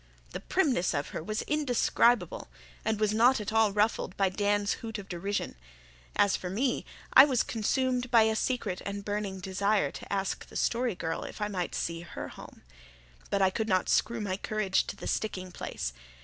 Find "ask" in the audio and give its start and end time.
10.11-10.47